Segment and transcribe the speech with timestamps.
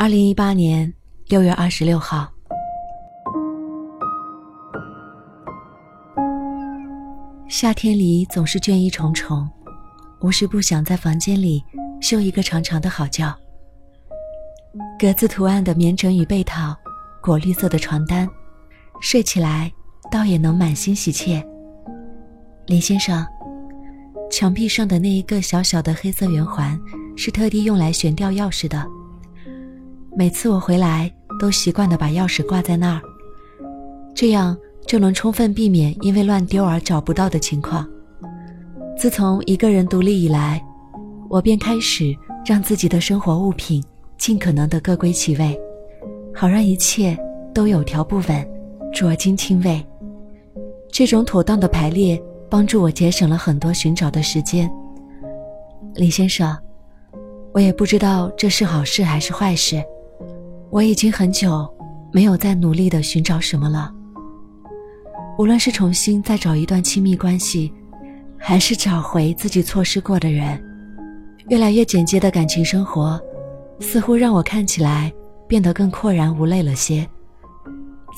[0.00, 0.94] 二零一八年
[1.26, 2.32] 六月二十六号。
[7.48, 9.50] 夏天里总是倦意重重，
[10.20, 11.64] 无时不想在房间里
[12.00, 13.36] 休一个长长的好觉。
[15.00, 16.76] 格子图案的棉枕与被套，
[17.20, 18.28] 果绿色的床单，
[19.00, 19.68] 睡起来
[20.12, 21.44] 倒也能满心喜切。
[22.66, 23.26] 李先生，
[24.30, 26.80] 墙壁上的那一个小小的黑色圆环，
[27.16, 28.86] 是特地用来悬吊钥匙的。
[30.18, 33.00] 每次我回来，都习惯的把钥匙挂在那儿，
[34.12, 34.56] 这样。
[34.84, 37.86] 就能充分避免因为乱丢而找不到的情况。
[38.96, 40.64] 自从一个人独立以来，
[41.28, 42.16] 我便开始
[42.46, 43.84] 让自己的生活物品
[44.16, 45.60] 尽可能的各归其位，
[46.34, 47.14] 好让一切
[47.52, 48.50] 都有条不紊、
[48.90, 49.84] 着精清味。
[50.90, 54.70] 这种妥当的排列帮助我节省了很多寻找的时间。
[55.96, 56.56] 李先生，
[57.52, 59.84] 我也不知道这是好事还是坏事。
[60.70, 61.66] 我已经很久
[62.12, 63.92] 没有再努力的寻找什么了。
[65.38, 67.72] 无论是重新再找一段亲密关系，
[68.36, 70.62] 还是找回自己错失过的人，
[71.48, 73.20] 越来越简洁的感情生活，
[73.80, 75.12] 似乎让我看起来
[75.46, 77.08] 变得更阔然无累了些。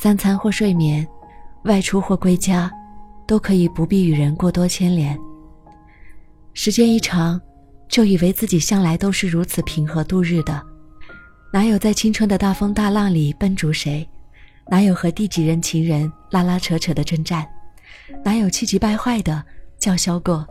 [0.00, 1.06] 三餐或睡眠，
[1.64, 2.70] 外出或归家，
[3.26, 5.18] 都可以不必与人过多牵连。
[6.54, 7.38] 时间一长，
[7.88, 10.62] 就以为自己向来都是如此平和度日的，
[11.50, 14.06] 哪有在青春的大风大浪里奔逐谁？
[14.70, 17.48] 哪有和第几任情人拉拉扯扯的征战？
[18.22, 19.42] 哪有气急败坏的
[19.78, 20.46] 叫嚣过？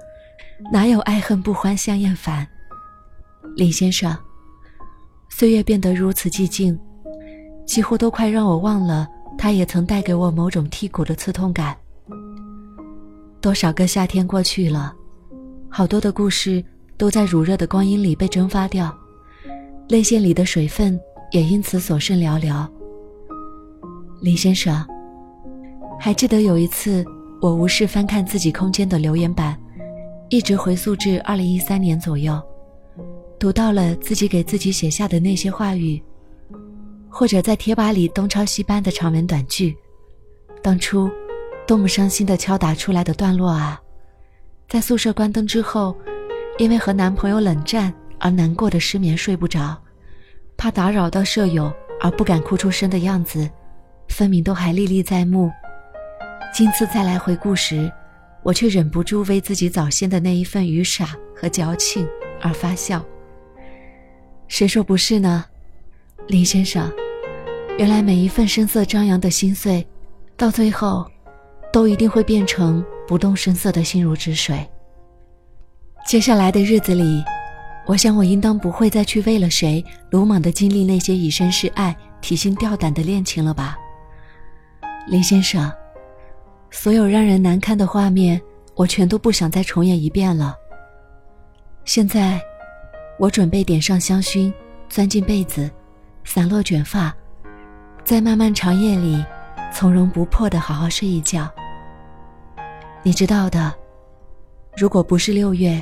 [0.71, 2.47] 哪有爱恨不欢相厌烦？
[3.55, 4.17] 李先生，
[5.29, 6.77] 岁月变得如此寂静，
[7.67, 11.77] 几乎都快让我忘了，他也曾带给我某种剔骨的刺痛感。
[13.39, 14.95] 多少个夏天过去了，
[15.69, 16.63] 好多的故事
[16.97, 18.95] 都在乳热的光阴里被蒸发掉，
[19.89, 20.99] 泪腺里的水分
[21.31, 22.67] 也因此所剩寥寥。
[24.19, 24.85] 李先生，
[25.97, 27.05] 还记得有一次，
[27.41, 29.57] 我无事翻看自己空间的留言板，
[30.29, 32.41] 一直回溯至二零一三年左右，
[33.39, 36.01] 读到了自己给自己写下的那些话语，
[37.07, 39.73] 或者在贴吧里东抄西搬的长文短句。
[40.61, 41.09] 当初，
[41.65, 43.81] 多么伤心的敲打出来的段落啊！
[44.67, 45.95] 在宿舍关灯之后，
[46.57, 49.77] 因为和男朋友冷战而难过的失眠睡不着，
[50.57, 53.49] 怕打扰到舍友而不敢哭出声的样子。
[54.09, 55.51] 分明都还历历在目。
[56.53, 57.91] 今次再来回顾时，
[58.41, 62.07] 我却忍不住为自己早先的那一份愚傻和矫情
[62.41, 63.05] 而发笑。
[64.47, 65.45] 谁说不是呢，
[66.27, 66.91] 林先生？
[67.77, 69.85] 原来每一份声色张扬的心碎，
[70.35, 71.05] 到最后，
[71.71, 74.65] 都一定会变成不动声色的心如止水。
[76.07, 77.21] 接下来的日子里，
[77.87, 83.77] 我想我应当不会再去为了谁鲁莽的经历那些以身试爱、提心吊胆的恋情了吧。
[85.07, 85.71] 林先生，
[86.69, 88.41] 所有让人难堪的画面，
[88.75, 90.53] 我全都不想再重演一遍了。
[91.85, 92.41] 现在，
[93.17, 94.51] 我准备点上香薰，
[94.89, 95.71] 钻进被子，
[96.25, 97.15] 散落卷发，
[98.03, 99.23] 在漫漫长夜里，
[99.73, 101.49] 从容不迫的好好睡一觉。
[103.01, 103.73] 你知道的，
[104.75, 105.81] 如果不是六月，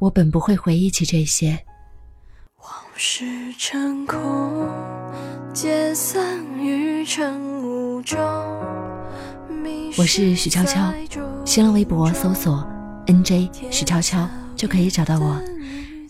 [0.00, 1.58] 我本不会回忆起这些。
[2.62, 3.22] 往事
[3.58, 4.66] 成空，
[5.52, 7.50] 解散于尘
[9.98, 10.90] 我是许悄悄，
[11.44, 12.66] 新浪微博搜索
[13.08, 15.38] “nj 许悄悄”就可以找到我，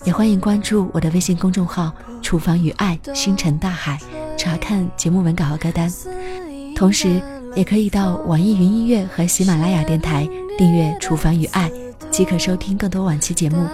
[0.04, 3.98] 也欢迎关注我的微信公众号“厨房与爱星辰大海”，
[4.38, 5.92] 查看节目文稿和歌单。
[6.76, 7.20] 同时，
[7.56, 11.68] 也可以到网易云音乐和喜马拉雅电台订阅“厨房与爱”，
[12.10, 13.66] 即可收听更多往期节目。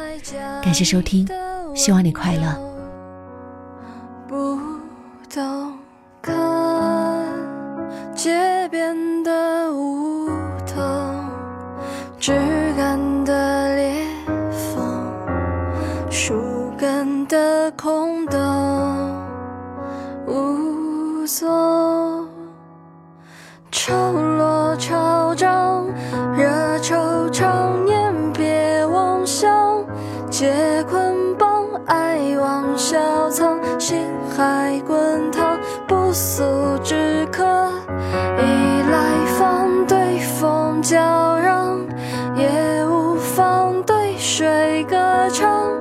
[0.63, 1.27] 感谢收听，
[1.75, 2.55] 希望你快乐。
[4.29, 4.59] 不
[5.33, 5.73] 懂
[6.21, 6.35] 看
[8.15, 10.29] 街边的梧
[10.67, 10.85] 桐
[12.19, 12.33] 枝
[12.77, 14.07] 干的裂
[14.51, 14.85] 缝，
[16.11, 18.39] 树根的空洞，
[20.27, 22.29] 无所
[23.71, 25.87] 潮落潮涨，
[30.39, 34.07] 皆捆绑爱往小藏，心
[34.37, 36.45] 海滚烫，不速
[36.85, 37.43] 之客，
[38.39, 41.81] 依来放对风叫嚷。
[42.37, 45.73] 也无妨对水歌唱，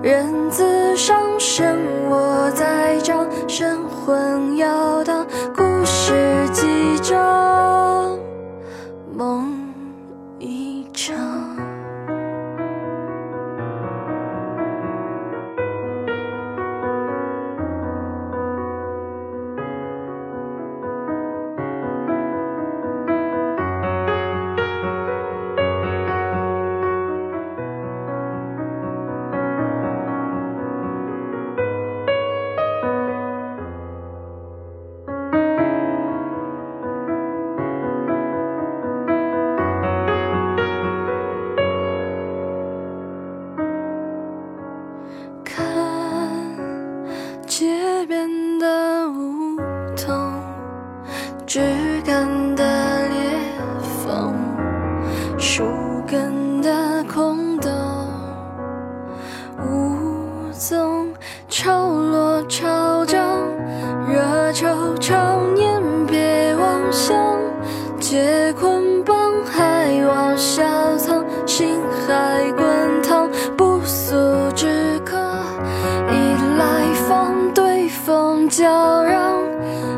[0.00, 1.76] 人自伤身，
[2.08, 5.26] 我在掌，神魂摇荡，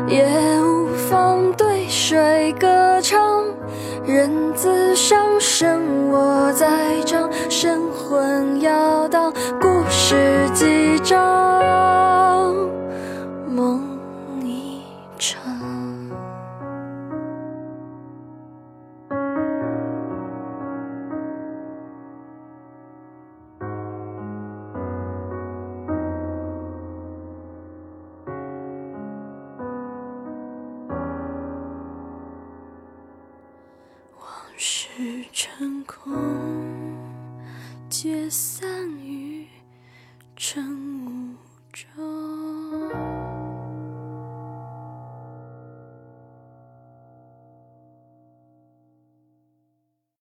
[0.07, 0.25] 也
[0.61, 3.45] 无妨对水歌唱，
[4.05, 6.67] 人自伤身我在
[7.05, 9.31] 场，神魂摇荡，
[9.61, 11.17] 故事几章，
[37.89, 39.47] 皆散于
[40.35, 41.35] 晨雾
[41.73, 42.08] 中。